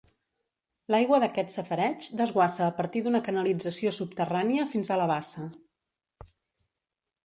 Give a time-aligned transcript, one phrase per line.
[0.95, 5.49] L'aigua d'aquest safareig desguassa a partir d'una canalització subterrània fins a la bassa.